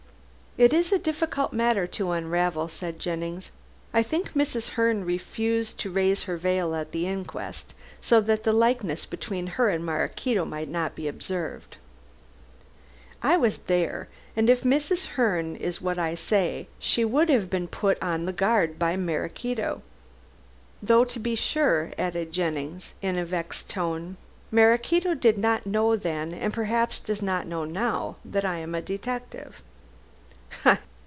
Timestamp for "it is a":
0.57-0.99